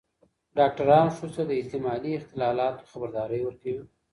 [0.57, 3.83] ډاکتران ښځو ته د احتمالي اختلالاتو خبرداری ورکوي.